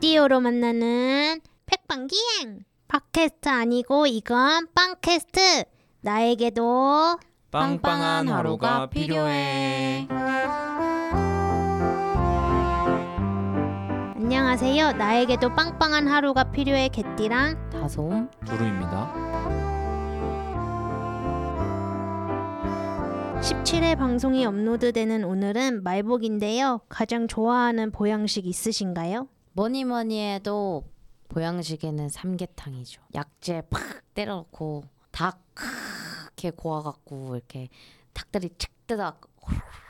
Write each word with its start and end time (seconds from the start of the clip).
오디오로 0.00 0.40
만나는 0.40 1.42
팩빵기행 1.66 2.64
팟캐스트 2.88 3.50
아니고 3.50 4.06
이건 4.06 4.66
빵캐스트 4.74 5.64
나에게도 6.00 7.18
빵빵한 7.50 8.28
하루가 8.28 8.88
필요해. 8.88 10.08
안녕하세요 14.16 14.92
나에게도 14.92 15.54
빵빵한 15.54 16.08
하루가 16.08 16.44
필요해 16.44 16.88
개띠랑 16.88 17.68
다솜 17.68 18.30
두루입니다. 18.46 19.12
17회 23.42 23.98
방송이 23.98 24.46
업로드되는 24.46 25.24
오늘은 25.24 25.82
말복인데요 25.82 26.80
가장 26.88 27.28
좋아하는 27.28 27.90
보양식 27.90 28.46
있으신가요? 28.46 29.28
뭐니 29.52 29.84
뭐니 29.84 30.18
해도 30.20 30.84
보양식에는 31.28 32.08
삼계탕이죠. 32.08 33.02
약재 33.14 33.62
팍 33.70 33.80
때려놓고 34.14 34.84
닭 35.10 35.44
이렇게 36.26 36.50
고아갖고 36.50 37.36
이렇게 37.36 37.68
닭다리 38.12 38.50
착 38.58 38.70
뜯어 38.86 39.16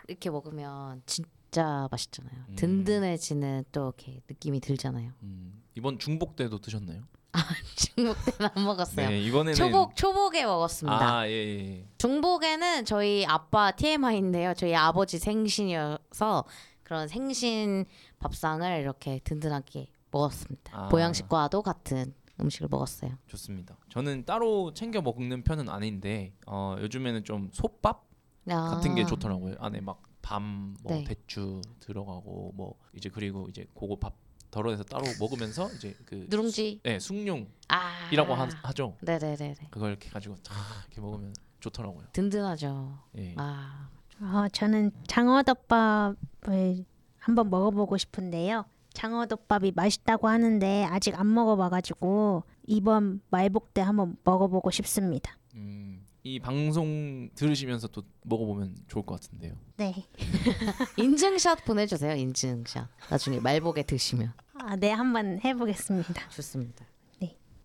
이렇게 0.09 0.29
먹으면 0.29 1.03
진짜 1.07 1.89
맛있잖아요. 1.91 2.35
음. 2.49 2.57
든든해지는 2.57 3.65
또 3.73 3.95
이렇게 3.97 4.21
느낌이 4.29 4.61
들잖아요. 4.61 5.13
음, 5.23 5.63
이번 5.75 5.99
중복 5.99 6.37
때도 6.37 6.61
드셨나요? 6.61 7.03
중복 7.77 8.17
때는 8.25 8.51
안 8.55 8.65
먹었어요. 8.65 9.09
네, 9.09 9.21
이번에는 9.21 9.55
초복 9.55 9.97
초복에 9.97 10.45
먹었습니다. 10.45 11.19
아, 11.19 11.29
예, 11.29 11.33
예. 11.33 11.87
중복에는 11.99 12.85
저희 12.85 13.25
아빠 13.25 13.71
TMI인데요. 13.71 14.55
저희 14.55 14.75
아버지 14.75 15.19
생신이어서 15.19 16.45
그런 16.91 17.07
생신 17.07 17.85
밥상을 18.19 18.81
이렇게 18.81 19.21
든든하게 19.23 19.93
먹었습니다. 20.11 20.77
아. 20.77 20.89
보양식과도 20.89 21.63
같은 21.63 22.13
음식을 22.41 22.67
먹었어요. 22.69 23.13
좋습니다. 23.29 23.77
저는 23.91 24.25
따로 24.25 24.75
챙겨 24.75 25.01
먹는 25.01 25.45
편은 25.45 25.69
아닌데 25.69 26.33
어, 26.49 26.75
요즘에는 26.81 27.23
좀 27.23 27.49
솥밥 27.53 28.09
같은 28.45 28.97
게 28.97 29.05
아. 29.05 29.07
좋더라고요. 29.07 29.55
안에 29.61 29.81
막 29.81 30.03
밤, 30.21 30.75
뭐 30.83 30.97
네. 30.97 31.05
대추 31.05 31.63
들어가고 31.79 32.55
뭐 32.57 32.75
이제 32.93 33.09
그리고 33.09 33.47
이제 33.49 33.69
그거 33.73 33.95
밥 33.95 34.17
덜어내서 34.51 34.83
따로 34.83 35.05
먹으면서 35.21 35.71
이제 35.77 35.95
그 36.05 36.27
누룽지. 36.29 36.81
네, 36.83 36.99
숭늉이라고 36.99 38.35
아. 38.35 38.49
하, 38.65 38.73
죠 38.73 38.97
네네네네. 39.03 39.69
그걸 39.71 39.91
이렇게 39.91 40.11
가지고 40.11 40.35
탁 40.43 40.57
이렇게 40.89 41.01
먹으면 41.01 41.35
좋더라고요. 41.61 42.09
든든하죠. 42.15 42.99
예. 43.17 43.35
아. 43.37 43.91
어, 44.21 44.47
저는 44.53 44.91
장어덮밥을 45.07 46.85
한번 47.19 47.51
먹어보고 47.51 47.97
싶은데요. 47.97 48.65
장어덮밥이 48.93 49.73
맛있다고 49.75 50.29
하는데 50.29 50.85
아직 50.85 51.19
안 51.19 51.33
먹어봐가지고 51.33 52.45
이번 52.67 53.21
말복 53.31 53.73
때 53.73 53.81
한번 53.81 54.17
먹어보고 54.25 54.71
싶습니다. 54.71 55.37
음, 55.55 56.05
이 56.23 56.39
방송 56.39 57.31
들으시면서 57.35 57.89
또 57.89 58.03
먹어보면 58.25 58.77
좋을 58.89 59.05
것 59.07 59.21
같은데요. 59.21 59.55
네. 59.77 59.95
인증샷 60.99 61.65
보내주세요. 61.65 62.15
인증샷. 62.15 62.89
나중에 63.11 63.41
말복에 63.41 63.85
드시면 63.85 64.33
아, 64.55 64.77
네, 64.77 64.91
한번 64.91 65.41
해보겠습니다. 65.43 66.29
좋습니다. 66.29 66.85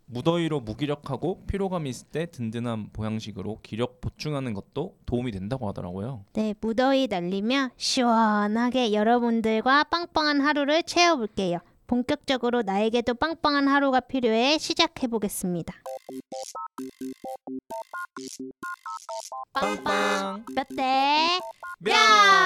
무더위로 0.08 0.62
무기력하고 0.62 1.46
피로감이 1.48 1.90
있을 1.90 2.08
때 2.08 2.26
든든한 2.28 2.92
보양식으로 2.94 3.60
기력 3.62 4.02
보충하는 4.02 4.54
것도 4.54 4.98
도움이 5.06 5.32
된다고 5.32 5.68
하더라고요. 5.68 6.26
네, 6.34 6.54
무더위 6.62 7.08
날리며 7.08 7.72
시원하게 7.78 8.94
여러분들과 8.94 9.86
빵빵한 9.86 10.42
하루를 10.42 10.84
채워볼게요. 10.84 11.60
본격적으로 11.88 12.64
나에게도 12.64 13.14
빵빵한 13.16 13.68
하루가 13.68 14.00
필요해 14.00 14.58
시작해 14.58 15.08
보겠습니다. 15.08 15.74
빵빵 19.54 20.46
몇 20.56 20.68
대? 20.76 21.40
야! 21.90 22.45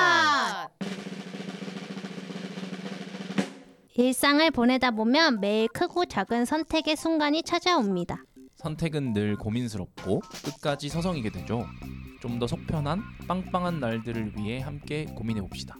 일상을 4.03 4.49
보내다 4.51 4.91
보면 4.91 5.41
매일 5.41 5.67
크고 5.67 6.05
작은 6.05 6.45
선택의 6.45 6.95
순간이 6.95 7.43
찾아옵니다. 7.43 8.23
선택은 8.55 9.11
늘 9.11 9.35
고민스럽고 9.35 10.21
끝까지 10.45 10.87
서성이게 10.87 11.29
되죠. 11.31 11.65
좀 12.21 12.39
더 12.39 12.47
속편한 12.47 13.01
빵빵한 13.27 13.81
날들을 13.81 14.37
위해 14.37 14.61
함께 14.61 15.03
고민해 15.03 15.41
봅시다. 15.41 15.75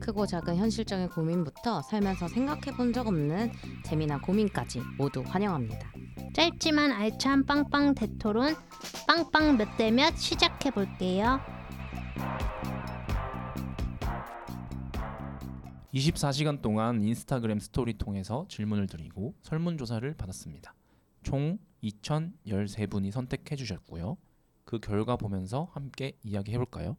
크고 0.00 0.26
작은 0.26 0.56
현실적인 0.56 1.08
고민부터 1.08 1.80
살면서 1.80 2.28
생각해 2.28 2.76
본 2.76 2.92
적 2.92 3.06
없는 3.06 3.50
재미난 3.86 4.20
고민까지 4.20 4.82
모두 4.98 5.22
환영합니다. 5.26 5.90
짧지만 6.34 6.92
알찬 6.92 7.46
빵빵 7.46 7.94
대토론 7.94 8.54
빵빵 9.06 9.56
몇 9.56 9.76
대 9.78 9.90
몇 9.90 10.14
시작해 10.18 10.70
볼게요. 10.70 11.40
24시간 15.94 16.62
동안 16.62 17.02
인스타그램 17.02 17.58
스토리 17.58 17.98
통해서 17.98 18.46
질문을 18.48 18.86
드리고 18.86 19.34
설문조사를 19.42 20.14
받았습니다. 20.14 20.74
총 21.22 21.58
2,013분이 21.82 23.10
선택해 23.10 23.56
주셨고요. 23.56 24.16
그 24.64 24.78
결과 24.78 25.16
보면서 25.16 25.68
함께 25.72 26.18
이야기해 26.22 26.56
볼까요? 26.56 26.96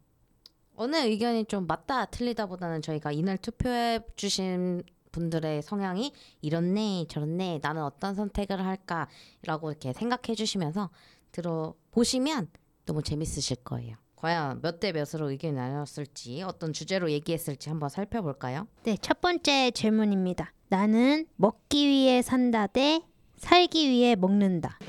어느 0.75 0.95
의견이 0.97 1.45
좀 1.45 1.65
맞다 1.67 2.05
틀리다 2.05 2.45
보다는 2.47 2.81
저희가 2.81 3.11
이날 3.11 3.37
투표해 3.37 4.01
주신 4.15 4.83
분들의 5.11 5.61
성향이 5.61 6.11
이렇네 6.41 7.05
저렇네 7.07 7.59
나는 7.61 7.83
어떤 7.83 8.15
선택을 8.15 8.65
할까라고 8.65 9.71
이렇게 9.71 9.93
생각해 9.93 10.35
주시면서 10.35 10.89
들어보시면 11.31 12.49
너무 12.85 13.03
재밌으실 13.03 13.57
거예요. 13.57 14.02
과연 14.23 14.61
몇 14.61 14.79
대 14.79 14.93
몇으로 14.93 15.31
의견이 15.31 15.53
나눴을지 15.53 16.43
어떤 16.43 16.71
주제로 16.71 17.11
얘기했을지 17.11 17.67
한번 17.67 17.89
살펴볼까요? 17.89 18.67
네, 18.83 18.95
첫 19.01 19.19
번째 19.19 19.71
질문입니다. 19.71 20.53
나는 20.69 21.25
먹기 21.35 21.89
위해 21.89 22.21
산다 22.21 22.67
대 22.67 23.01
살기 23.35 23.89
위해 23.89 24.15
먹는다. 24.15 24.79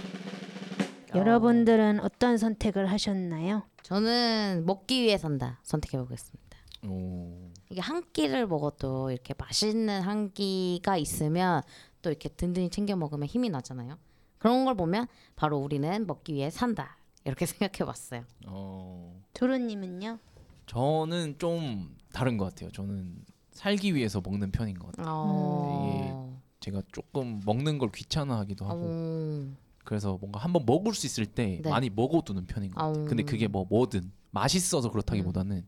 여러분들은 1.16 1.98
어떤 1.98 2.38
선택을 2.38 2.86
하셨나요? 2.92 3.64
저는 3.82 4.62
먹기 4.66 5.02
위해 5.02 5.18
산다 5.18 5.58
선택해 5.64 5.98
보겠습니다. 5.98 6.44
오, 6.86 7.50
이게 7.70 7.80
한 7.80 8.04
끼를 8.12 8.46
먹어도 8.46 9.10
이렇게 9.10 9.34
맛있는 9.36 10.00
한 10.02 10.30
끼가 10.32 10.96
있으면 10.96 11.60
또 12.02 12.10
이렇게 12.10 12.28
든든히 12.28 12.70
챙겨 12.70 12.94
먹으면 12.94 13.26
힘이 13.26 13.50
나잖아요. 13.50 13.98
그런 14.38 14.64
걸 14.64 14.76
보면 14.76 15.08
바로 15.34 15.58
우리는 15.58 16.06
먹기 16.06 16.34
위해 16.34 16.50
산다 16.50 16.98
이렇게 17.24 17.46
생각해 17.46 17.84
봤어요. 17.84 18.22
어, 18.46 19.13
두루님은요? 19.34 20.18
저는 20.66 21.36
좀 21.38 21.94
다른 22.12 22.38
것 22.38 22.46
같아요. 22.46 22.70
저는 22.70 23.16
살기 23.50 23.94
위해서 23.94 24.20
먹는 24.24 24.50
편인 24.50 24.78
것 24.78 24.88
같아요. 24.88 25.06
어... 25.08 26.42
제가 26.60 26.82
조금 26.92 27.40
먹는 27.44 27.78
걸 27.78 27.90
귀찮아하기도 27.92 28.64
하고 28.64 28.86
음... 28.86 29.56
그래서 29.84 30.16
뭔가 30.18 30.40
한번 30.40 30.64
먹을 30.64 30.94
수 30.94 31.06
있을 31.06 31.26
때 31.26 31.60
네. 31.62 31.70
많이 31.70 31.90
먹어두는 31.90 32.46
편인 32.46 32.70
것 32.70 32.80
같아요. 32.80 33.04
근데 33.04 33.22
그게 33.22 33.46
뭐 33.48 33.66
뭐든 33.68 34.10
맛있어서 34.30 34.90
그렇다기보다는 34.90 35.66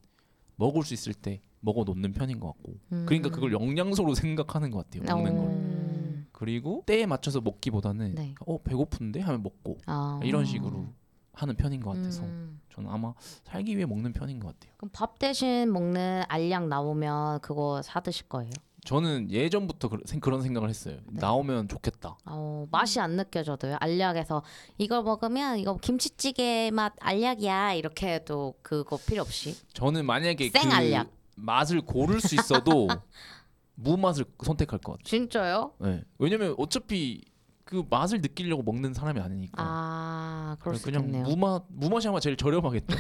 먹을 0.57 0.83
수 0.83 0.95
있을 0.95 1.13
때 1.13 1.43
먹어 1.61 1.85
놓는 1.85 2.13
편인 2.13 2.41
것 2.41 2.47
같고 2.49 2.77
그러니까 2.89 3.29
그걸 3.29 3.53
영양소로 3.53 4.15
생각하는 4.15 4.71
것 4.71 4.85
같아요. 4.85 5.03
먹는 5.05 5.37
걸. 5.37 5.47
음... 5.49 6.27
그리고 6.33 6.83
때에 6.87 7.05
맞춰서 7.07 7.41
먹기보다는 7.41 8.15
네. 8.15 8.35
어 8.47 8.59
배고픈데 8.63 9.21
하면 9.21 9.43
먹고 9.43 9.79
아... 9.87 10.21
이런 10.23 10.45
식으로 10.47 10.87
하는 11.37 11.55
편인 11.55 11.81
것 11.83 11.91
같아서 11.95 12.23
음. 12.23 12.61
저는 12.73 12.91
아마 12.91 13.13
살기 13.45 13.77
위해 13.77 13.85
먹는 13.87 14.13
편인 14.15 14.41
것 14.41 14.49
같아요. 14.55 14.73
그럼 14.79 14.91
밥 14.93 15.19
대신 15.19 15.71
먹는 15.71 16.23
알약 16.29 16.67
나오면 16.67 17.41
그거 17.41 17.83
사 17.83 18.01
드실 18.01 18.27
거예요? 18.29 18.51
저는 18.87 19.31
예전부터 19.31 19.89
그, 19.89 20.31
런 20.31 20.43
생각을 20.43 20.69
했어요. 20.71 20.97
네. 21.07 21.21
나오면 21.21 21.69
좋겠다. 21.69 22.17
어, 22.25 22.67
맛이 22.71 23.01
안 23.01 23.17
느껴져도요. 23.17 23.77
알약에서 23.81 24.43
이걸 24.79 25.03
먹으면 25.03 25.59
이거 25.59 25.77
김치찌개 25.77 26.71
맛 26.73 26.95
알약이야 27.01 27.75
이렇게 27.75 28.15
해도 28.15 28.55
그거 28.63 28.97
필요 28.97 29.23
없이 29.23 29.57
저는 29.75 30.07
만약에 30.07 30.49
생그 30.51 30.75
알약. 30.75 31.09
맛을 31.35 31.83
고를 31.83 32.21
수 32.21 32.35
있어도 32.35 32.87
무맛을 33.75 34.25
선택할 34.43 34.79
것 34.79 34.93
같아요. 34.93 35.05
진짜요? 35.05 35.73
네. 35.81 36.03
왜냐면 36.19 36.55
어차피 36.57 37.23
그 37.67 37.85
맛을 37.91 38.21
느끼려고 38.21 38.63
먹는 38.63 38.95
사람이 38.95 39.21
아니니까. 39.21 39.55
아 39.59 40.57
그럴 40.61 40.77
수 40.77 40.85
그냥 40.85 41.01
있겠네요. 41.03 41.25
무맛 41.25 41.65
무맛이 41.69 42.07
아마 42.09 42.21
제일 42.21 42.37
저렴하겠죠. 42.37 42.87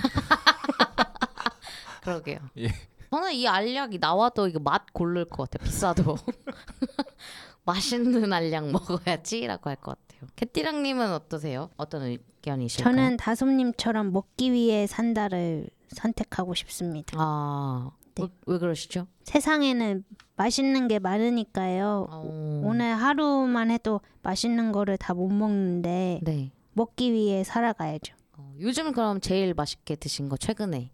그러게요. 2.02 2.38
예. 2.58 2.68
저는 3.10 3.32
이 3.32 3.46
알약이 3.46 3.98
나와도 3.98 4.48
이거 4.48 4.58
맛 4.58 4.92
고를 4.92 5.24
것 5.24 5.48
같아요. 5.48 5.64
비싸도 5.64 6.16
맛있는 7.64 8.32
알약 8.32 8.70
먹어야지라고 8.70 9.70
할 9.70 9.76
것 9.76 9.96
같아요. 9.98 10.28
캣띠랑님은 10.34 11.12
어떠세요? 11.12 11.70
어떤 11.76 12.02
의견이실까요? 12.02 12.92
저는 12.94 13.16
다솜님처럼 13.18 14.12
먹기 14.12 14.52
위해 14.52 14.86
산다를 14.88 15.68
선택하고 15.88 16.54
싶습니다. 16.54 17.16
아 17.18 17.90
왜, 18.20 18.28
왜 18.46 18.58
그러시죠? 18.58 19.06
세상에는 19.24 20.04
맛있는 20.36 20.88
게 20.88 20.98
많으니까요. 20.98 22.06
어... 22.10 22.62
오늘 22.64 22.94
하루만 22.94 23.70
해도 23.70 24.00
맛있는 24.22 24.72
거를 24.72 24.96
다 24.98 25.14
못 25.14 25.28
먹는데 25.28 26.20
네. 26.22 26.50
먹기 26.72 27.12
위해 27.12 27.42
살아가야죠. 27.44 28.14
어, 28.34 28.54
요즘 28.60 28.92
그럼 28.92 29.20
제일 29.20 29.54
맛있게 29.54 29.96
드신 29.96 30.28
거 30.28 30.36
최근에 30.36 30.90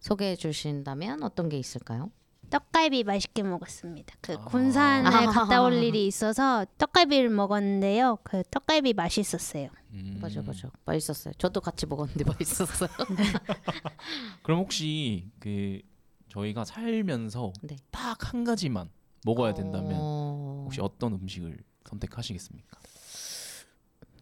소개해 0.00 0.36
주신다면 0.36 1.22
어떤 1.22 1.48
게 1.48 1.58
있을까요? 1.58 2.10
떡갈비 2.50 3.02
맛있게 3.04 3.42
먹었습니다. 3.42 4.14
그 4.20 4.34
아. 4.34 4.44
군산에 4.44 5.08
아. 5.08 5.26
갔다 5.32 5.62
올 5.62 5.72
일이 5.74 6.06
있어서 6.06 6.64
떡갈비를 6.78 7.30
먹었는데요. 7.30 8.18
그 8.22 8.42
떡갈비 8.50 8.92
맛있었어요. 8.92 9.70
음. 9.92 10.18
맞아 10.20 10.40
맞아 10.42 10.68
맛있었어요. 10.84 11.34
저도 11.38 11.60
같이 11.60 11.86
먹었는데 11.86 12.22
맛있었어요. 12.30 12.88
그럼 14.42 14.60
혹시 14.60 15.30
그 15.40 15.80
저희가 16.34 16.64
살면서 16.64 17.52
네. 17.62 17.76
딱 17.90 18.16
한 18.24 18.42
가지만 18.44 18.90
먹어야 19.24 19.54
된다면 19.54 19.92
어... 20.00 20.62
혹시 20.64 20.80
어떤 20.80 21.12
음식을 21.14 21.58
선택하시겠습니까? 21.88 22.78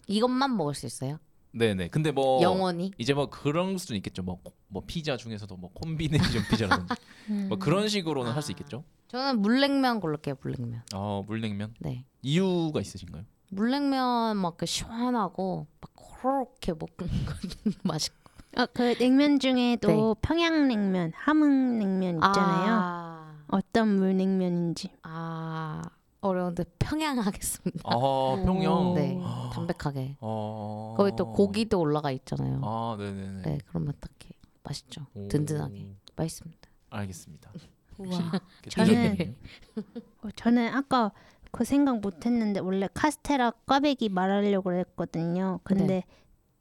이것만 0.09 0.57
먹을 0.57 0.75
수 0.75 0.87
있어요? 0.87 1.19
네네. 1.53 1.89
근데 1.89 2.11
뭐 2.11 2.43
영원히? 2.43 2.91
이제 2.99 3.13
뭐 3.15 3.29
그런 3.31 3.77
수는 3.79 3.99
있겠죠. 3.99 4.23
뭐, 4.23 4.41
뭐 4.69 4.83
피자 4.87 5.17
중에서도 5.17 5.55
뭐 5.57 5.71
콤비네이션 5.75 6.43
피자라든지 6.51 6.95
음. 7.31 7.47
뭐 7.49 7.59
그런 7.59 7.89
식으로는 7.89 8.33
할수 8.33 8.51
아. 8.51 8.53
있겠죠. 8.53 8.85
저는 9.09 9.41
물냉면 9.43 10.01
고를게요. 10.01 10.37
물냉면. 10.43 10.83
어 10.95 11.23
물냉면 11.27 11.75
네. 11.81 12.07
이유가 12.23 12.81
있으신가요? 12.81 13.25
물냉면 13.51 14.37
막 14.39 14.57
그 14.57 14.65
시원하고 14.67 15.67
막 15.81 15.93
그렇게 16.23 16.73
먹는 16.73 17.27
거 17.27 17.35
맛있고. 17.85 18.22
어, 18.57 18.67
그 18.73 18.95
냉면 18.99 19.39
중에도 19.39 19.89
네. 19.89 20.21
평양냉면, 20.29 21.13
함흥냉면 21.15 22.17
있잖아요. 22.17 22.73
아, 22.75 23.35
어떤 23.49 23.97
물냉면인지. 23.97 24.91
아 25.03 25.83
어려운데 26.21 26.65
평양 26.79 27.19
하겠습니다. 27.19 27.81
아 27.85 27.97
평양. 28.45 28.95
네. 28.95 29.19
아. 29.23 29.51
담백하게. 29.55 30.17
어. 30.21 30.95
거기 30.97 31.13
또 31.17 31.33
고기도 31.33 31.81
올라가 31.81 32.11
있잖아요. 32.11 32.61
아 32.63 32.97
네네네. 32.99 33.43
네, 33.43 33.59
그러면 33.67 33.95
딱히 34.01 34.31
맛있죠. 34.63 35.07
오. 35.15 35.29
든든하게 35.29 35.97
맛있습니다. 36.17 36.69
알겠습니다. 36.91 37.51
저는 38.69 39.17
저는- 39.17 39.35
어, 40.25 40.29
저는 40.37 40.69
아까 40.75 41.13
그 41.51 41.65
생각 41.65 42.01
못했는데 42.01 42.61
원래 42.61 42.89
카스테라 42.93 43.53
꽈배기 43.67 44.09
말하려고 44.11 44.73
했거든요. 44.75 45.61
근데 45.65 45.87
네. 45.87 46.05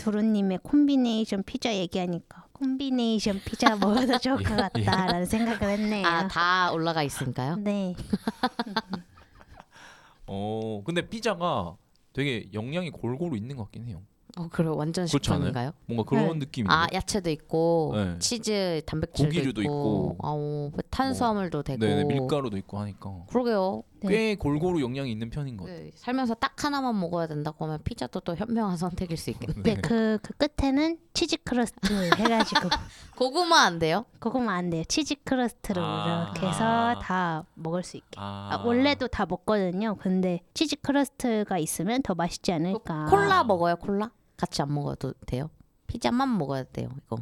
두루님의 0.02 0.60
콤비네이션 0.64 1.44
피자 1.44 1.76
얘기하니까 1.76 2.46
콤비네이션 2.54 3.42
피자 3.46 3.76
먹어도 3.76 4.18
좋을 4.18 4.38
것 4.38 4.44
예. 4.78 4.84
같다라는 4.84 5.28
생각을 5.28 5.78
했네요. 5.78 6.08
아, 6.08 6.28
다 6.28 6.72
올라가 6.72 7.04
있으니까요. 7.04 7.58
네. 7.58 7.94
어 10.26 10.82
근데 10.86 11.08
피자가 11.08 11.76
되게 12.14 12.50
영양이 12.54 12.90
골고루 12.90 13.38
있는 13.38 13.56
것 13.56 13.64
같긴 13.66 13.88
해요. 13.88 14.02
어, 14.38 14.48
그래 14.50 14.70
완전 14.70 15.06
그렇지 15.06 15.30
않아요? 15.30 15.48
식품인가요? 15.48 15.72
뭔가 15.86 16.04
그런 16.04 16.40
네. 16.40 16.46
느낌인데. 16.46 16.74
아, 16.74 16.88
야채도 16.92 17.30
있고 17.30 17.94
네. 17.96 18.18
치즈, 18.20 18.82
단백질도 18.86 19.30
고기류도 19.30 19.62
있고. 19.62 20.18
아우, 20.24 20.72
탄수화물도 20.92 21.64
되고. 21.64 21.80
네네 21.80 22.04
밀가루도 22.04 22.58
있고 22.58 22.78
하니까 22.80 23.24
그러게요. 23.28 23.84
네. 24.02 24.10
꽤 24.10 24.36
골고루 24.36 24.82
영양이 24.82 25.12
있는 25.12 25.30
편인 25.30 25.58
것 25.58 25.66
같아요. 25.66 25.86
네, 25.86 25.92
살면서 25.96 26.36
딱 26.36 26.64
하나만 26.64 27.00
먹어야 27.00 27.28
된다고 27.28 27.66
하면 27.66 27.80
피자도 27.84 28.20
또 28.22 28.36
현명한 28.36 28.78
선택일 28.78 29.18
수 29.18 29.30
있겠네. 29.32 29.62
네, 29.64 29.76
그, 29.82 30.20
그 30.22 30.34
끝에는 30.34 30.98
치즈 31.14 31.38
크러스트 31.44 31.94
해가지고 32.18 32.70
고구마 33.16 33.62
안 33.62 33.80
돼요? 33.80 34.06
그거만 34.20 34.56
안 34.56 34.70
돼요. 34.70 34.84
치즈 34.88 35.16
크러스트로 35.24 35.82
아. 35.84 36.32
이렇게 36.34 36.48
해서 36.48 37.00
다 37.02 37.46
먹을 37.56 37.84
수 37.84 37.98
있게. 37.98 38.18
아, 38.18 38.50
아, 38.52 38.64
원래도 38.66 39.08
다 39.08 39.26
먹거든요. 39.26 39.96
근데 39.96 40.42
치즈 40.54 40.78
크러스트가 40.82 41.58
있으면 41.58 42.02
더 42.02 42.14
맛있지 42.16 42.52
않을까. 42.52 43.06
콜라 43.06 43.44
먹어요, 43.44 43.78
콜라? 43.78 44.12
같이 44.36 44.62
안 44.62 44.74
먹어도 44.74 45.14
돼요? 45.26 45.50
피자만 45.88 46.38
먹어야 46.38 46.64
돼요, 46.64 46.90
이거. 47.06 47.18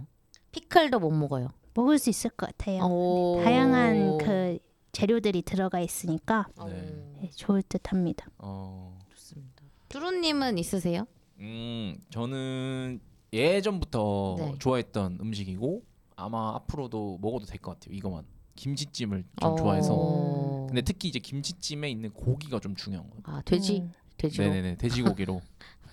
피클도 0.51 0.99
못 0.99 1.11
먹어요. 1.11 1.49
먹을 1.73 1.97
수 1.99 2.09
있을 2.09 2.29
것 2.31 2.47
같아요. 2.47 2.83
오. 2.83 3.41
다양한 3.43 4.17
그 4.17 4.59
재료들이 4.91 5.43
들어가 5.43 5.79
있으니까 5.79 6.47
네. 6.65 7.13
네, 7.21 7.29
좋을 7.35 7.61
듯합니다. 7.63 8.27
어, 8.39 8.97
좋습니다. 9.11 9.63
주루님은 9.89 10.57
있으세요? 10.57 11.05
음 11.39 11.95
저는 12.09 12.99
예전부터 13.31 14.35
네. 14.39 14.55
좋아했던 14.59 15.19
음식이고 15.21 15.83
아마 16.15 16.55
앞으로도 16.55 17.19
먹어도 17.21 17.45
될 17.45 17.59
것 17.61 17.79
같아요. 17.79 17.95
이거만 17.95 18.25
김치찜을 18.55 19.23
좀 19.39 19.51
어. 19.51 19.55
좋아해서. 19.55 20.65
근데 20.67 20.81
특히 20.81 21.07
이제 21.07 21.19
김치찜에 21.19 21.89
있는 21.89 22.11
고기가 22.11 22.59
좀 22.59 22.75
중요한 22.75 23.09
것 23.09 23.17
같아요. 23.23 23.37
아 23.37 23.41
돼지 23.41 23.79
음. 23.79 23.93
돼지로. 24.17 24.43
네네네 24.45 24.75
돼지고기로 24.77 25.41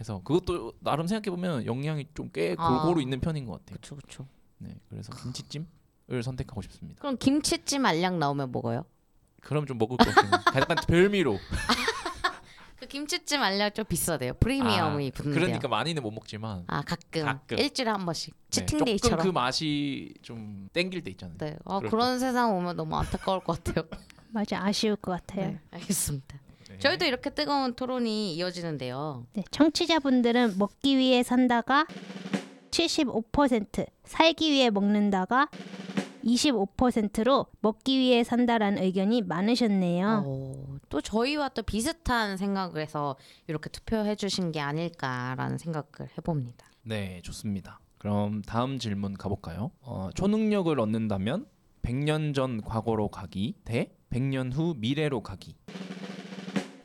해서 0.01 0.21
그것도 0.25 0.73
나름 0.81 1.07
생각해 1.07 1.31
보면 1.35 1.65
영양이 1.67 2.07
좀 2.15 2.31
꽤 2.33 2.57
아. 2.59 2.83
골고루 2.83 3.01
있는 3.01 3.21
편인 3.21 3.45
것 3.47 3.53
같아요. 3.53 3.77
그렇죠, 3.79 3.95
그렇죠. 3.97 4.27
네, 4.59 4.75
그래서 4.89 5.13
김치찜을 5.15 6.23
선택하고 6.23 6.63
싶습니다. 6.63 7.01
그럼 7.01 7.17
김치찜 7.19 7.85
알약 7.85 8.17
나오면 8.19 8.53
먹어요? 8.53 8.85
그럼 9.43 9.67
좀 9.67 9.79
먹을 9.79 9.97
것 9.97 10.07
같아요. 10.07 10.31
약간 10.61 10.77
별미로. 10.87 11.39
그 12.79 12.87
김치찜 12.87 13.43
알약 13.43 13.75
좀 13.75 13.85
비싸대요. 13.87 14.35
프리미엄이 14.35 15.09
아, 15.09 15.17
붙는데요. 15.17 15.47
그러니까 15.47 15.69
많이는 15.69 16.03
못 16.03 16.11
먹지만 16.11 16.65
아 16.67 16.83
가끔, 16.83 17.25
가끔. 17.25 17.59
일주일에 17.59 17.91
한 17.91 18.05
번씩 18.05 18.35
네, 18.35 18.51
치팅데이처럼. 18.51 19.19
조금 19.19 19.31
그 19.31 19.35
맛이 19.35 20.13
좀 20.21 20.69
땡길 20.75 21.03
때 21.03 21.11
있잖아요. 21.13 21.39
네. 21.39 21.57
아, 21.65 21.79
그럴 21.79 21.91
그런 21.91 22.19
세상 22.19 22.55
오면 22.57 22.77
너무 22.77 22.97
안타까울 22.97 23.41
것 23.45 23.65
같아요. 23.65 23.87
맞아 24.29 24.63
아쉬울 24.63 24.97
것 24.97 25.13
같아요. 25.13 25.53
네, 25.53 25.61
알겠습니다. 25.71 26.39
네. 26.69 26.79
저희도 26.79 27.07
이렇게 27.07 27.31
뜨거운 27.31 27.75
토론이 27.75 28.35
이어지는데요. 28.35 29.27
네, 29.33 29.45
청취자분들은 29.51 30.59
먹기 30.59 30.99
위해 30.99 31.23
산다가 31.23 31.87
75%, 32.71 33.87
살기 34.07 34.51
위해 34.51 34.71
먹는다가 34.71 35.49
25%로 36.25 37.47
먹기 37.61 37.99
위해 37.99 38.25
산다라는 38.25 38.83
의견이 38.83 39.23
많으셨네요. 39.23 40.25
어, 40.27 40.77
또 40.89 41.01
저희와 41.01 41.51
또 41.51 41.63
비슷한 41.63 42.37
생각을 42.37 42.81
해서 42.83 43.17
이렇게 43.47 43.69
투표해 43.71 44.17
주신 44.17 44.51
게 44.53 44.61
아닐까라는 44.61 45.59
생각을 45.59 46.11
해봅니다. 46.19 46.67
네, 46.83 47.21
좋습니다. 47.23 47.81
그럼 47.99 48.43
다음 48.43 48.79
질문 48.79 49.15
가볼까요? 49.15 49.71
어, 49.81 50.11
초능력을 50.15 50.79
얻는다면 50.79 51.47
100년 51.83 52.35
전 52.35 52.61
과거로 52.61 53.09
가기 53.09 53.55
대 53.65 53.93
100년 54.11 54.53
후 54.53 54.75
미래로 54.79 55.23
가기. 55.23 55.55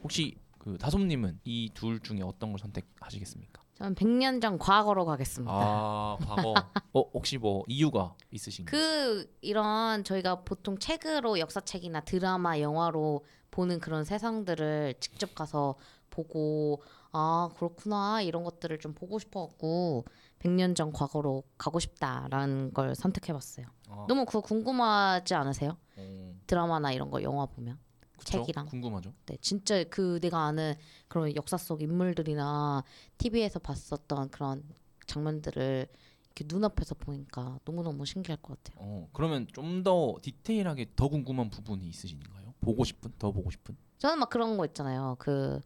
혹시 0.04 0.36
그 0.60 0.78
다솜님은 0.78 1.40
이 1.44 1.70
둘 1.74 2.00
중에 2.00 2.22
어떤 2.22 2.52
걸 2.52 2.60
선택하시겠습니까? 2.60 3.61
저는 3.82 3.96
100년 3.96 4.42
전 4.42 4.60
과거로 4.60 5.06
가겠습니다. 5.06 5.52
아, 5.52 6.18
과거. 6.24 6.54
어, 6.94 7.02
혹시 7.14 7.40
뭐 7.40 7.64
이유가 7.68 8.14
있으신가요? 8.30 8.70
그 8.70 9.36
이런 9.42 10.04
저희가 10.04 10.44
보통 10.44 10.78
책으로 10.78 11.40
역사책이나 11.40 12.02
드라마, 12.02 12.60
영화로 12.60 13.26
보는 13.50 13.80
그런 13.80 14.04
세상들을 14.04 14.96
직접 15.00 15.34
가서 15.34 15.76
보고 16.12 16.84
아 17.12 17.50
그렇구나 17.56 18.22
이런 18.22 18.44
것들을 18.44 18.78
좀 18.80 18.94
보고 18.94 19.18
싶어갖고 19.18 20.06
100년 20.40 20.76
전 20.76 20.92
과거로 20.92 21.44
가고 21.58 21.80
싶다라는 21.80 22.74
걸 22.74 22.94
선택해봤어요. 22.94 23.66
아, 23.90 24.06
너무 24.08 24.26
그거 24.26 24.42
궁금하지 24.42 25.34
않으세요? 25.34 25.78
어, 25.98 26.36
드라마나 26.46 26.92
이런 26.92 27.10
거 27.10 27.24
영화 27.24 27.46
보면 27.48 27.80
그쵸? 28.22 28.40
책이랑. 28.40 28.68
궁금하죠. 28.68 29.14
네, 29.26 29.38
진짜 29.42 29.84
그 29.86 30.20
내가 30.22 30.46
아는 30.46 30.76
그런 31.08 31.36
역사 31.36 31.58
속 31.58 31.82
인물들이나 31.82 32.84
TV에서 33.18 33.60
봤었던 33.60 34.30
그런 34.30 34.64
장면들을 35.08 35.88
이렇게 36.26 36.46
눈앞에서 36.48 36.96
보니까 36.96 37.60
너무너무 37.66 38.06
신기할 38.06 38.38
것 38.42 38.64
같아요. 38.64 38.78
어, 38.86 39.10
그러면 39.14 39.48
좀 39.54 39.84
더 39.84 40.16
디테일하게 40.22 40.92
더 40.96 41.08
궁금한 41.08 41.50
부분이 41.50 41.88
있으신가요? 41.88 42.54
보고 42.62 42.84
싶은? 42.84 43.12
더 43.18 43.32
보고 43.32 43.50
싶은? 43.50 43.76
저는 43.98 44.20
막 44.20 44.30
그런 44.30 44.58
거 44.58 44.66
있잖아요. 44.66 45.16
그뭐 45.20 45.62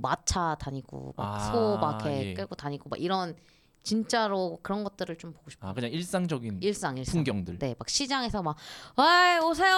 마차 0.00 0.56
다니고 0.60 1.14
막 1.16 1.36
아, 1.36 1.52
소막 1.52 2.04
이렇게 2.06 2.30
예. 2.30 2.34
끌고 2.34 2.56
다니고 2.56 2.88
막 2.88 3.00
이런 3.00 3.36
진짜로 3.82 4.58
그런 4.62 4.84
것들을 4.84 5.16
좀 5.18 5.32
보고 5.32 5.50
싶어요. 5.50 5.70
아, 5.70 5.74
그냥 5.74 5.90
일상적인 5.90 6.60
일상 6.62 6.96
일상. 6.98 7.14
풍경들. 7.14 7.58
네, 7.58 7.74
막 7.78 7.88
시장에서 7.88 8.42
막, 8.42 8.56
와 8.96 9.40
오세요, 9.44 9.74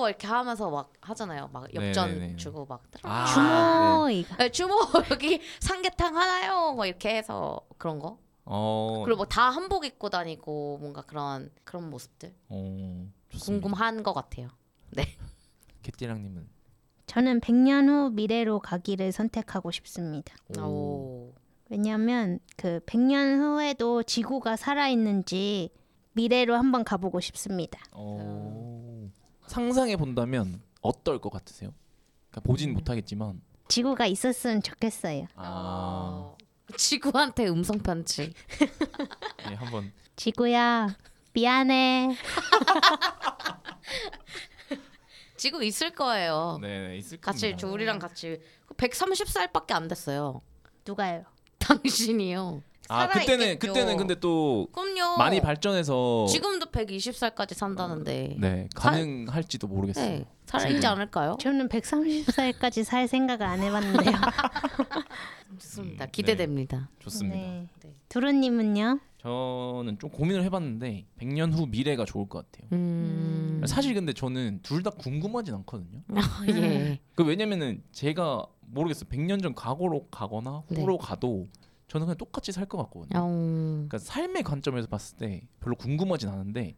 막 0.00 0.08
이렇게 0.08 0.26
하면서 0.26 0.70
막 0.70 0.92
하잖아요. 1.00 1.48
막 1.52 1.72
엽전 1.74 2.08
네네네. 2.14 2.36
주고 2.36 2.66
막, 2.66 2.82
아, 3.02 3.26
주모 3.26 4.10
이거 4.10 4.36
네, 4.36 4.50
주모 4.50 4.74
여기 5.12 5.40
삼계탕 5.60 6.16
하나요, 6.16 6.74
막 6.74 6.86
이렇게 6.86 7.16
해서 7.16 7.60
그런 7.78 7.98
거. 8.00 8.18
어, 8.50 9.02
그리고 9.04 9.18
뭐 9.18 9.26
다 9.26 9.50
한복 9.50 9.84
입고 9.84 10.08
다니고 10.10 10.78
뭔가 10.80 11.02
그런 11.02 11.50
그런 11.64 11.90
모습들 11.90 12.34
어, 12.48 13.06
좋습니다. 13.28 13.62
궁금한 13.68 14.02
것 14.02 14.14
같아요. 14.14 14.48
개띠랑님은 15.82 16.48
저는 17.06 17.40
100년 17.40 17.88
후 17.88 18.10
미래로 18.10 18.60
가기를 18.60 19.12
선택하고 19.12 19.70
싶습니다. 19.70 20.34
오. 20.60 21.27
왜냐하면 21.68 22.38
그 22.56 22.80
100년 22.86 23.40
후에도 23.40 24.02
지구가 24.02 24.56
살아 24.56 24.88
있는지 24.88 25.70
미래로 26.12 26.56
한번 26.56 26.84
가보고 26.84 27.20
싶습니다. 27.20 27.80
어, 27.92 29.10
상상해 29.46 29.96
본다면 29.96 30.62
어떨 30.80 31.20
것 31.20 31.30
같으세요? 31.30 31.74
그러니까 32.30 32.48
보진 32.48 32.70
음. 32.70 32.74
못하겠지만 32.74 33.40
지구가 33.68 34.06
있었으면 34.06 34.62
좋겠어요. 34.62 35.26
아, 35.34 35.44
어, 35.44 36.36
지구한테 36.76 37.48
음성 37.48 37.78
편지. 37.78 38.32
네, 39.46 39.54
한번 39.54 39.92
지구야 40.16 40.96
미안해. 41.34 42.16
지구 45.36 45.62
있을 45.62 45.90
거예요. 45.90 46.58
네, 46.60 46.88
네 46.88 46.96
있을 46.96 47.20
같이 47.20 47.42
겁니다. 47.42 47.58
저 47.60 47.68
우리랑 47.68 48.00
같이 48.00 48.40
130살밖에 48.76 49.72
안 49.72 49.86
됐어요. 49.86 50.40
누가요? 50.84 51.24
당신이요. 51.68 52.62
아 52.90 53.06
그때는 53.08 53.38
살아있겠죠. 53.40 53.72
그때는 53.74 53.96
근데 53.98 54.14
또 54.14 54.68
그럼요. 54.72 55.18
많이 55.18 55.40
발전해서 55.42 56.26
지금도 56.30 56.66
120살까지 56.66 57.52
산다는데. 57.54 58.36
네 58.38 58.68
가능할지도 58.74 59.66
모르겠어요. 59.66 60.06
네, 60.06 60.24
살아있지. 60.46 60.86
않을까요? 60.86 61.36
저는 61.38 61.68
130살까지 61.68 62.84
살 62.84 63.06
생각을 63.06 63.44
안 63.44 63.60
해봤는데요. 63.62 64.12
좋습니다. 65.58 66.04
음, 66.06 66.08
기대됩니다. 66.12 66.88
좋습니다. 67.00 67.36
네. 67.36 67.66
네. 67.82 67.94
두루님은요? 68.08 69.00
저는 69.20 69.98
좀 69.98 70.10
고민을 70.10 70.44
해봤는데 70.44 71.04
100년 71.20 71.52
후 71.52 71.66
미래가 71.66 72.04
좋을 72.04 72.28
것 72.28 72.50
같아요. 72.50 72.68
음. 72.72 73.60
사실 73.66 73.92
근데 73.92 74.12
저는 74.12 74.60
둘 74.62 74.82
다 74.82 74.90
궁금하진 74.90 75.54
않거든요. 75.56 76.00
예. 76.48 77.00
그 77.16 77.24
왜냐면은 77.24 77.82
제가 77.92 78.46
모르겠어. 78.70 79.04
100년 79.06 79.42
전 79.42 79.54
과거로 79.54 80.06
가거나 80.10 80.62
네. 80.70 80.80
후로 80.80 80.98
가도 80.98 81.48
저는 81.88 82.06
그냥 82.06 82.16
똑같이 82.18 82.52
살 82.52 82.66
것 82.66 82.78
같거든요. 82.78 83.24
음. 83.26 83.86
그러니까 83.88 83.98
삶의 83.98 84.42
관점에서 84.42 84.88
봤을 84.88 85.16
때 85.16 85.42
별로 85.60 85.74
궁금하진 85.76 86.28
않은데 86.28 86.76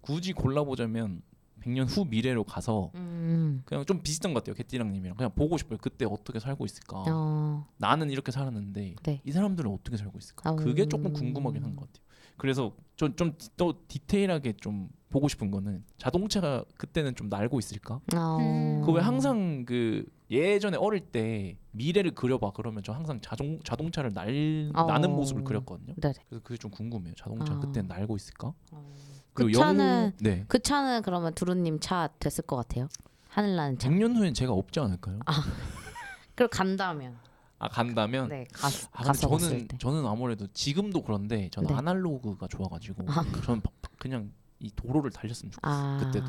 굳이 0.00 0.32
골라보자면 0.32 1.22
100년 1.62 1.84
후 1.88 2.06
미래로 2.06 2.44
가서 2.44 2.90
음. 2.94 3.62
그냥 3.66 3.84
좀 3.84 4.00
비슷한 4.02 4.32
것 4.32 4.40
같아요. 4.40 4.54
개띠랑님이랑 4.54 5.16
그냥 5.16 5.30
보고 5.34 5.56
싶어요. 5.58 5.78
그때 5.80 6.06
어떻게 6.06 6.40
살고 6.40 6.64
있을까? 6.64 7.04
어. 7.08 7.66
나는 7.78 8.10
이렇게 8.10 8.32
살았는데 8.32 8.94
네. 9.02 9.20
이 9.24 9.32
사람들은 9.32 9.70
어떻게 9.70 9.96
살고 9.98 10.18
있을까? 10.18 10.50
어. 10.50 10.56
그게 10.56 10.86
조금 10.86 11.12
궁금하긴 11.12 11.62
한 11.62 11.76
것 11.76 11.86
같아요. 11.86 12.06
그래서 12.38 12.74
좀좀또 12.96 13.86
디테일하게 13.88 14.54
좀 14.54 14.88
보고 15.10 15.28
싶은 15.28 15.50
거는 15.50 15.84
자동차가 15.98 16.64
그때는 16.78 17.14
좀 17.16 17.28
날고 17.28 17.58
있을까? 17.58 18.00
어. 18.16 18.36
음. 18.40 18.82
그왜 18.86 19.02
항상 19.02 19.64
그 19.66 20.04
예전에 20.30 20.76
어릴 20.76 21.00
때 21.00 21.56
미래를 21.72 22.12
그려봐 22.12 22.52
그러면 22.54 22.82
저 22.84 22.92
항상 22.92 23.20
자동 23.20 23.60
자동차를 23.64 24.14
날 24.14 24.70
어. 24.74 24.84
나는 24.84 25.10
모습을 25.10 25.42
그렸거든요. 25.44 25.94
네. 25.96 26.12
그래서 26.28 26.42
그게 26.44 26.56
좀 26.56 26.70
궁금해요. 26.70 27.14
자동차 27.16 27.54
어. 27.54 27.60
그때 27.60 27.82
날고 27.82 28.16
있을까? 28.16 28.54
그 28.70 29.44
그리고 29.44 29.58
차는 29.58 29.84
영웅 29.84 30.12
네. 30.20 30.44
그 30.48 30.60
차는 30.60 31.02
그러면 31.02 31.34
두루님 31.34 31.80
차 31.80 32.08
됐을 32.20 32.44
것 32.46 32.56
같아요. 32.56 32.88
하늘 33.28 33.56
나는 33.56 33.78
차. 33.78 33.88
100년 33.88 34.16
후엔 34.16 34.34
제가 34.34 34.52
없지 34.52 34.78
않을까요? 34.80 35.18
아, 35.26 35.32
그리고 36.36 36.50
간다면. 36.50 37.16
간다면 37.58 38.28
네. 38.28 38.46
가, 38.52 38.68
아, 38.92 39.02
가서 39.04 39.38
저는 39.38 39.68
때. 39.68 39.76
저는 39.78 40.06
아무래도 40.06 40.46
지금도 40.54 41.02
그런데 41.02 41.48
저는 41.50 41.68
네. 41.68 41.74
아날로그가 41.74 42.46
좋아가지고 42.48 43.04
저는 43.44 43.60
바- 43.60 43.70
그냥 43.98 44.32
이 44.60 44.70
도로를 44.76 45.10
달렸으면 45.10 45.52
좋겠어 45.52 45.72
요. 45.72 45.80
아. 45.80 45.98
그때도. 46.04 46.26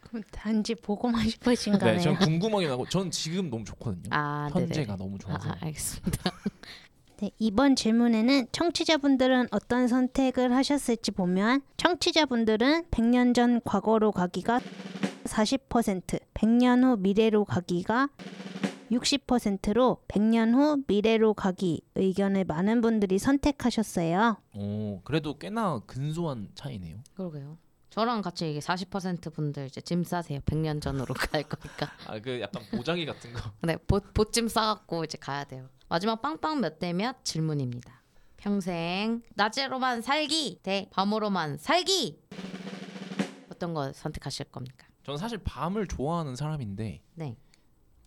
그럼 0.00 0.22
단지 0.32 0.74
보고만 0.74 1.28
싶으신 1.28 1.78
거네요. 1.78 1.96
네, 1.96 2.00
저는 2.02 2.18
궁금하긴 2.40 2.70
하고 2.70 2.88
저는 2.88 3.10
지금 3.10 3.50
너무 3.50 3.64
좋거든요. 3.64 4.08
아, 4.10 4.50
네네. 4.52 4.66
현재가 4.66 4.96
너무 4.96 5.18
좋아서. 5.18 5.48
아, 5.48 5.56
알겠습니다. 5.60 6.32
네, 7.18 7.30
이번 7.38 7.76
질문에는 7.76 8.48
청취자분들은 8.52 9.48
어떤 9.50 9.88
선택을 9.88 10.52
하셨을지 10.54 11.12
보면 11.12 11.62
청취자분들은 11.76 12.86
100년 12.90 13.34
전 13.34 13.60
과거로 13.64 14.12
가기가 14.12 14.60
40%, 15.24 16.20
100년 16.34 16.84
후 16.84 16.96
미래로 16.98 17.44
가기가 17.44 18.08
60%로 18.90 20.02
100년 20.08 20.54
후 20.54 20.82
미래로 20.86 21.34
가기 21.34 21.82
의견을 21.94 22.44
많은 22.44 22.80
분들이 22.80 23.18
선택하셨어요. 23.18 24.36
오, 24.54 25.00
그래도 25.02 25.38
꽤나 25.38 25.80
근소한 25.86 26.48
차이네요. 26.54 26.98
그러게요. 27.14 27.58
저랑 27.96 28.20
같이 28.20 28.50
이게 28.50 28.58
40% 28.60 29.32
분들 29.32 29.68
이제 29.68 29.80
짐 29.80 30.04
싸세요. 30.04 30.40
100년 30.40 30.82
전으로 30.82 31.14
갈 31.16 31.42
거니까. 31.44 31.90
아, 32.06 32.18
그 32.20 32.42
약간 32.42 32.62
보자기 32.70 33.06
같은 33.06 33.32
거. 33.32 33.40
네, 33.62 33.78
보, 33.78 34.00
보찜 34.12 34.48
싸갖고 34.48 35.04
이제 35.04 35.16
가야 35.16 35.44
돼요. 35.44 35.70
마지막 35.88 36.20
빵빵 36.20 36.60
몇 36.60 36.78
대 36.78 36.92
몇 36.92 37.24
질문입니다. 37.24 38.02
평생 38.36 39.22
낮으로만 39.34 40.02
살기 40.02 40.60
대 40.62 40.90
밤으로만 40.92 41.56
살기. 41.56 42.20
어떤 43.50 43.72
거 43.72 43.90
선택하실 43.94 44.50
겁니까? 44.50 44.86
저는 45.04 45.16
사실 45.16 45.38
밤을 45.38 45.86
좋아하는 45.86 46.36
사람인데 46.36 47.00
네. 47.14 47.38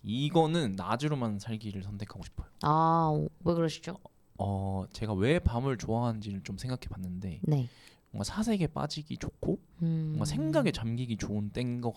이거는 0.04 0.76
낮으로만 0.76 1.40
살기를 1.40 1.82
선택하고 1.82 2.24
싶어요. 2.26 2.48
아, 2.62 3.12
왜 3.44 3.54
그러시죠? 3.56 3.98
어, 4.38 4.86
제가 4.94 5.14
왜 5.16 5.40
밤을 5.40 5.80
좋아하는지를 5.80 6.44
좀 6.44 6.60
생각해 6.60 6.82
봤는데 6.92 7.40
네. 7.42 7.68
뭔가 8.12 8.24
사색에 8.24 8.68
빠지기 8.68 9.18
좋고 9.18 9.60
음. 9.84 10.06
뭔가 10.10 10.26
생각에 10.26 10.72
잠기기 10.72 11.18
좋은 11.18 11.50
때인 11.52 11.82
것 11.82 11.94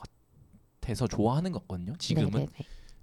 같아서 0.81 1.07
좋아하는 1.07 1.53
것 1.53 1.61
같거든요. 1.61 1.95
지금은. 1.97 2.31
네네네. 2.31 2.53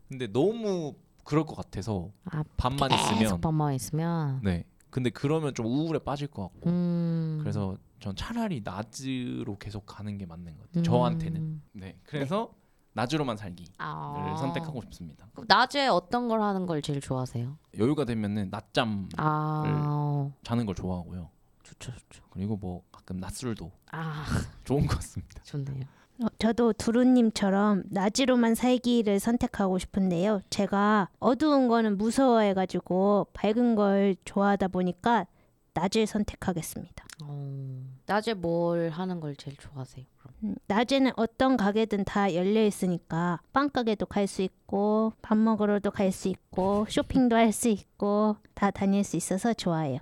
근데 0.07 0.27
너무 0.27 0.95
그럴 1.23 1.45
것 1.45 1.55
같아서 1.55 2.11
아, 2.25 2.43
밤만 2.57 2.91
있으면 2.91 3.41
밤만 3.41 3.73
있으면. 3.75 4.41
네. 4.43 4.63
근데 4.89 5.09
그러면 5.11 5.53
좀 5.53 5.67
우울에 5.67 5.99
빠질 5.99 6.27
것 6.27 6.43
같고 6.43 6.69
음. 6.69 7.37
그래서 7.41 7.77
전 7.99 8.15
차라리 8.15 8.61
낮으로 8.63 9.57
계속 9.59 9.85
가는 9.85 10.17
게 10.17 10.25
맞는 10.25 10.57
것 10.57 10.63
같아요. 10.67 10.81
음. 10.81 10.83
저한테는. 10.83 11.61
네. 11.73 11.97
그래서 12.03 12.53
낮으로만 12.93 13.37
살기를 13.37 13.71
아. 13.77 14.35
선택하고 14.39 14.81
싶습니다. 14.81 15.27
그럼 15.33 15.45
낮에 15.47 15.87
어떤 15.87 16.27
걸 16.27 16.41
하는 16.41 16.65
걸 16.65 16.81
제일 16.81 17.01
좋아하세요? 17.01 17.57
여유가 17.77 18.05
되면은 18.05 18.49
낮잠 18.49 19.09
아, 19.17 20.31
자는 20.43 20.65
걸 20.65 20.75
좋아하고요. 20.75 21.29
좋죠, 21.69 21.91
좋죠. 21.91 22.23
그리고 22.31 22.57
뭐 22.57 22.83
가끔 22.91 23.17
낮술도 23.17 23.71
아, 23.91 24.25
좋은 24.65 24.85
것 24.87 24.95
같습니다. 24.95 25.41
좋네요. 25.43 25.83
어, 26.21 26.27
저도 26.37 26.73
두루님처럼 26.73 27.83
낮으로만 27.89 28.55
살기를 28.55 29.19
선택하고 29.19 29.77
싶은데요. 29.79 30.41
제가 30.49 31.09
어두운 31.19 31.67
거는 31.67 31.97
무서워해가지고 31.97 33.27
밝은 33.33 33.75
걸 33.75 34.15
좋아하다 34.25 34.67
보니까 34.69 35.27
낮을 35.73 36.07
선택하겠습니다. 36.07 37.05
어, 37.23 37.83
낮에 38.05 38.33
뭘 38.33 38.89
하는 38.89 39.19
걸 39.21 39.35
제일 39.35 39.55
좋아하세요? 39.57 40.05
그럼? 40.17 40.33
음, 40.43 40.55
낮에는 40.67 41.11
어떤 41.15 41.55
가게든 41.55 42.03
다 42.05 42.33
열려 42.33 42.65
있으니까 42.65 43.39
빵 43.53 43.69
가게도 43.69 44.05
갈 44.07 44.27
수 44.27 44.41
있고 44.41 45.13
밥 45.21 45.37
먹으러도 45.37 45.91
갈 45.91 46.11
수 46.11 46.27
있고 46.27 46.85
쇼핑도 46.89 47.35
할 47.35 47.51
수 47.53 47.69
있고 47.69 48.35
다 48.55 48.71
다닐 48.71 49.03
수 49.03 49.15
있어서 49.15 49.53
좋아해요. 49.53 49.99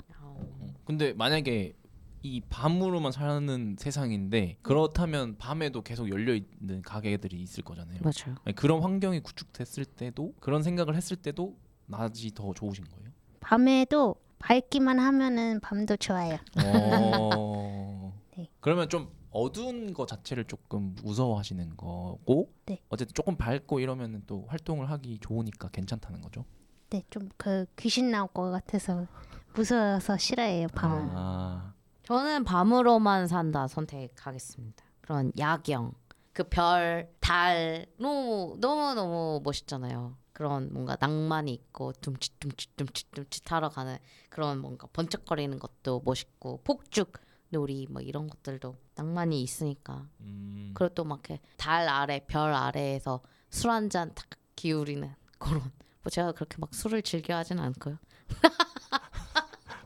어, 0.87 0.93
근데 0.97 1.13
만약에 1.13 1.73
이 2.23 2.41
밤으로만 2.49 3.11
사는 3.11 3.75
세상인데 3.77 4.57
그렇다면 4.61 5.37
밤에도 5.37 5.81
계속 5.81 6.09
열려 6.09 6.33
있는 6.33 6.81
가게들이 6.81 7.39
있을 7.41 7.63
거잖아요. 7.63 7.99
맞아요. 8.01 8.37
아니, 8.45 8.55
그런 8.55 8.81
환경이 8.81 9.19
구축됐을 9.19 9.85
때도 9.85 10.33
그런 10.39 10.63
생각을 10.63 10.95
했을 10.95 11.17
때도 11.17 11.57
낮이 11.85 12.33
더 12.33 12.53
좋으신 12.53 12.85
거예요? 12.85 13.11
밤에도 13.39 14.15
밝기만 14.39 14.99
하면은 14.99 15.59
밤도 15.59 15.97
좋아요. 15.97 16.37
어... 16.63 18.13
네. 18.35 18.49
그러면 18.59 18.89
좀 18.89 19.09
어두운 19.31 19.93
거 19.93 20.05
자체를 20.05 20.45
조금 20.45 20.95
무서워하시는 21.03 21.77
거고 21.77 22.51
네. 22.65 22.81
어쨌든 22.89 23.13
조금 23.13 23.35
밝고 23.35 23.79
이러면은 23.79 24.23
또 24.25 24.45
활동을 24.47 24.89
하기 24.89 25.19
좋으니까 25.19 25.69
괜찮다는 25.69 26.21
거죠. 26.21 26.45
네, 26.89 27.03
좀 27.09 27.29
그 27.37 27.65
귀신 27.77 28.11
나올 28.11 28.27
것 28.29 28.49
같아서 28.51 29.07
무서워서 29.57 30.17
싫어해요 30.17 30.67
밤은. 30.67 31.09
아, 31.13 31.73
저는 32.03 32.43
밤으로만 32.43 33.27
산다 33.27 33.67
선택하겠습니다. 33.67 34.85
그런 35.01 35.31
야경, 35.37 35.93
그 36.33 36.43
별, 36.43 37.11
달 37.19 37.87
너무 37.99 38.55
너무 38.61 38.93
너무 38.93 39.41
멋있잖아요. 39.43 40.15
그런 40.33 40.71
뭔가 40.71 40.95
낭만이 40.99 41.51
있고 41.51 41.93
둠칫둠칫둠칫둠칫 41.93 43.51
하러 43.51 43.69
가는 43.69 43.97
그런 44.29 44.59
뭔가 44.59 44.87
번쩍거리는 44.93 45.57
것도 45.57 46.03
멋있고 46.05 46.61
폭죽 46.63 47.13
놀이 47.49 47.87
뭐 47.89 48.01
이런 48.03 48.27
것들도 48.27 48.75
낭만이 48.95 49.41
있으니까 49.41 50.05
음, 50.19 50.71
그리고 50.75 50.93
또 50.93 51.03
막 51.05 51.21
달 51.57 51.89
아래 51.89 52.19
별 52.27 52.53
아래에서 52.53 53.21
술 53.49 53.71
한 53.71 53.89
잔 53.89 54.13
탁 54.13 54.27
기울이는 54.55 55.11
그런 55.39 55.61
뭐 56.03 56.11
제가 56.11 56.33
그렇게 56.33 56.57
막 56.59 56.71
술을 56.75 57.01
즐겨 57.01 57.35
하진 57.35 57.57
않고요. 57.59 57.97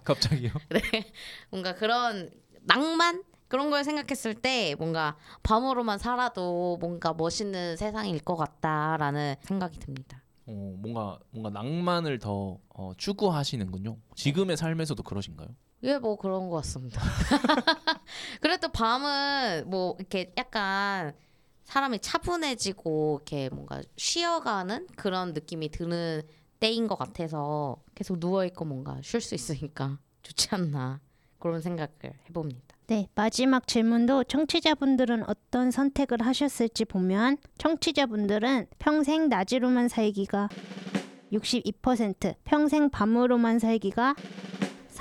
갑자기요? 0.06 0.52
뭔가 1.50 1.76
그런 1.76 2.30
낭만 2.62 3.24
그런 3.48 3.70
걸 3.70 3.84
생각했을 3.84 4.34
때 4.34 4.76
뭔가 4.78 5.18
밤으로만 5.44 6.00
살아도 6.00 6.78
뭔가 6.80 7.14
멋있는 7.14 7.76
세상일 7.76 8.22
것 8.22 8.38
같다라는 8.38 9.36
생각이 9.42 9.78
듭니다. 9.80 10.24
어, 10.46 10.76
뭔가 10.78 11.20
뭔가 11.32 11.50
낭만을 11.50 12.20
더 12.20 12.60
어, 12.70 12.94
추구하시는군요. 12.98 13.98
지금의 14.16 14.56
삶에서도 14.56 15.04
그러신가요? 15.04 15.50
예, 15.84 15.98
뭐 15.98 16.16
그런 16.16 16.50
것 16.50 16.58
같습니다. 16.58 17.02
그래도 18.40 18.70
밤은 18.70 19.70
뭐 19.70 19.96
이렇게 20.00 20.32
약간 20.38 21.14
사람이 21.64 22.00
차분해지고 22.00 23.22
이렇게 23.22 23.50
뭔가 23.50 23.82
쉬어가는 23.98 24.88
그런 24.96 25.34
느낌이 25.34 25.70
드는 25.70 26.22
때인 26.62 26.88
것 26.88 26.96
같아서 26.98 27.76
계속 27.94 28.20
누워 28.20 28.46
있고 28.46 28.64
뭔가 28.64 28.98
쉴 29.02 29.20
수 29.20 29.36
있으니까 29.36 29.98
좋지 30.22 30.50
않나 30.52 31.02
그런 31.40 31.60
생각을 31.60 31.92
해봅니다. 32.30 32.62
네, 32.88 33.08
마지막 33.16 33.68
질문도 33.68 34.26
청취자분들은 34.26 35.28
어떤 35.28 35.72
선택을 35.72 36.22
하셨을지 36.22 36.86
보면 36.86 37.38
청취자분들은 37.58 38.68
평생 38.80 39.28
낮으로만 39.28 39.88
살기가 39.88 40.50
62%, 41.32 42.36
평생 42.44 42.90
밤으로만 42.90 43.60
살기가 43.60 44.14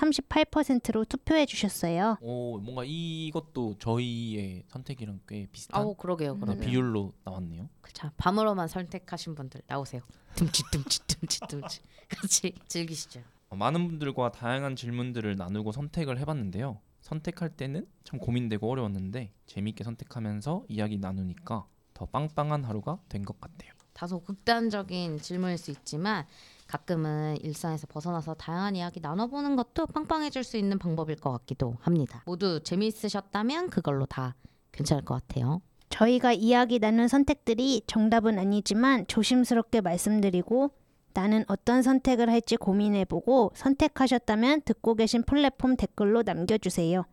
38%로 0.00 1.04
투표해 1.04 1.47
주셨어요. 1.47 2.16
오 2.21 2.59
뭔가 2.59 2.85
이것도 2.87 3.76
저희의 3.78 4.64
선택이랑 4.69 5.21
꽤 5.28 5.47
비슷한 5.47 5.80
아우 5.80 5.95
그러게요, 5.95 6.35
네, 6.35 6.40
그러게요. 6.40 6.64
비율로 6.66 7.12
나왔네요. 7.25 7.69
자 7.92 8.11
밤으로만 8.16 8.69
선택하신 8.69 9.35
분들 9.35 9.62
나오세요. 9.66 10.00
둠치 10.37 10.62
둠치 10.71 11.00
둠치 11.07 11.40
둠치 11.49 11.80
같이 12.09 12.54
즐기시죠. 12.66 13.21
어, 13.50 13.57
많은 13.57 13.88
분들과 13.88 14.33
다양한 14.33 14.76
질문들을 14.76 15.37
나누고 15.37 15.73
선택을 15.73 16.19
해봤는데요. 16.19 16.80
선택할 17.02 17.50
때는 17.57 17.87
참 18.04 18.19
고민되고 18.21 18.71
어려웠는데 18.71 19.33
재밌게 19.47 19.85
선택하면서 19.85 20.64
이야기 20.69 20.99
나누니까 20.99 21.66
더 21.95 22.07
빵빵한 22.07 22.64
하루가 22.64 22.99
된 23.09 23.25
것 23.25 23.40
같아요. 23.40 23.73
다소 23.93 24.21
극단적인 24.21 25.19
질문일 25.19 25.59
수 25.59 25.71
있지만 25.71 26.27
가끔은 26.67 27.37
일상에서 27.41 27.87
벗어나서 27.89 28.35
다양한 28.35 28.77
이야기 28.77 29.01
나눠보는 29.01 29.57
것도 29.57 29.87
빵빵해질 29.87 30.45
수 30.45 30.57
있는 30.57 30.79
방법일 30.79 31.17
것 31.17 31.33
같기도 31.33 31.77
합니다. 31.81 32.23
모두 32.27 32.61
재미있으셨다면 32.63 33.71
그걸로 33.71 34.07
다 34.07 34.37
괜찮을 34.73 35.05
것 35.05 35.15
같아요. 35.15 35.61
저희가 35.89 36.33
이야기 36.33 36.79
나눈 36.79 37.09
선택들이 37.09 37.83
정답은 37.87 38.39
아니지만 38.39 39.07
조심스럽게 39.09 39.81
말씀드리고 39.81 40.71
나는 41.13 41.45
어떤 41.49 41.83
선택을 41.83 42.31
할지 42.31 42.57
고민해보고 42.57 43.53
선택하셨다면 43.57 44.63
듣고 44.63 44.95
계신 44.95 45.25
플랫폼 45.25 45.77
댓글로 45.77 46.23
남겨주세요. 46.23 47.05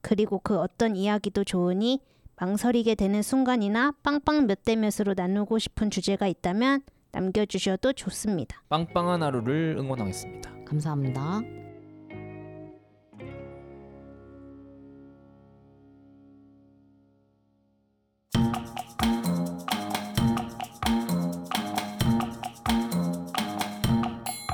그리고 0.00 0.40
그 0.40 0.58
어떤 0.58 0.96
이야기도 0.96 1.44
좋으니 1.44 2.00
망설이게 2.36 2.94
되는 2.94 3.22
순간이나 3.22 3.92
빵빵 4.02 4.46
몇 4.46 4.62
대 4.64 4.74
몇으로 4.76 5.14
나누고 5.16 5.58
싶은 5.58 5.90
주제가 5.90 6.26
있다면 6.26 6.82
남겨주셔도 7.12 7.92
좋습니다. 7.92 8.62
빵빵한 8.68 9.22
하루를 9.22 9.76
응원하겠습니다. 9.78 10.50
감사합니다. 10.66 11.40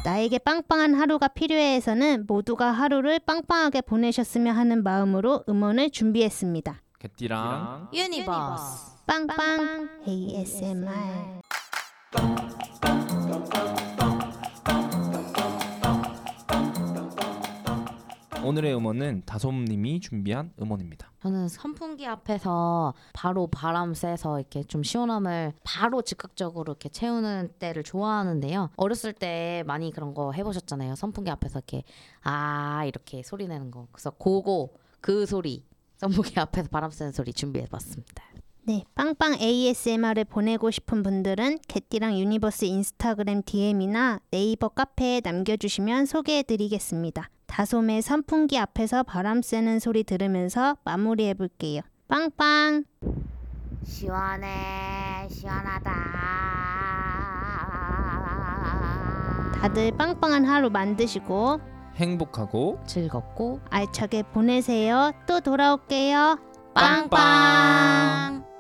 나에게 0.05 0.39
빵빵한 0.39 0.95
하루가 0.95 1.29
필요해서는 1.29 2.25
모두가 2.27 2.73
하루를 2.73 3.21
빵빵하게 3.21 3.83
보내셨으면 3.83 4.57
하는 4.57 4.83
마음으로 4.83 5.45
음원을 5.49 5.91
준비했습니다. 5.91 6.81
개띠랑 7.03 7.89
유니버스. 7.93 9.05
빵빵 9.07 9.89
ASMR 10.07 11.41
오늘의 18.45 18.77
음원은 18.77 19.23
다솜님이 19.27 19.99
준비한 19.99 20.53
음원입니다. 20.61 21.11
저는 21.23 21.49
선풍기 21.49 22.07
앞에서 22.07 22.95
바로 23.13 23.49
바람 23.49 23.95
쐬서 23.95 24.39
이렇게 24.39 24.63
좀 24.63 24.85
시원함을 24.85 25.55
바로 25.65 26.03
즉각적으로 26.03 26.71
이렇게 26.71 26.89
채우는 26.89 27.55
때를 27.59 27.83
좋아하는데요. 27.83 28.71
어렸을 28.77 29.13
때 29.13 29.65
많이 29.67 29.91
그런 29.91 30.15
거 30.15 30.31
해보셨잖아요. 30.31 30.95
선풍기 30.95 31.33
앞에서 31.33 31.59
이렇게 31.59 31.83
아 32.23 32.85
이렇게 32.85 33.25
소리 33.25 33.49
내는 33.49 33.73
거. 33.73 33.89
그래서 33.91 34.11
그거 34.11 34.77
그 35.01 35.27
소리 35.27 35.65
선풍기 36.03 36.41
앞에서 36.41 36.69
바람 36.69 36.91
쐬는 36.91 37.13
소리 37.13 37.33
준비해봤습니다. 37.33 38.25
네, 38.65 38.85
빵빵 38.97 39.35
ASMR을 39.41 40.25
보내고 40.25 40.73
싶은 40.73 41.05
분들은 41.05 41.61
개띠랑 41.69 42.19
유니버스 42.19 42.65
인스타그램 42.65 43.43
DM이나 43.47 44.19
네이버 44.33 44.69
카페에 44.69 45.21
남겨주시면 45.23 46.07
소개해드리겠습니다. 46.07 47.29
다솜의 47.47 48.03
선풍기 48.03 48.59
앞에서 48.59 49.05
바람 49.05 49.43
쐬는 49.43 49.79
소리 49.79 50.03
들으면서 50.03 50.77
마무리해볼게요. 50.85 51.83
빵빵! 52.09 52.85
시원해 53.85 55.29
시원하다. 55.31 55.93
다들 59.61 59.93
빵빵한 59.97 60.45
하루 60.47 60.69
만드시고 60.71 61.72
행복하고 61.97 62.81
즐겁고 62.87 63.61
알차게 63.71 64.23
보내세요. 64.25 65.13
또 65.27 65.41
돌아올게요. 65.41 66.39
빵빵. 66.75 68.52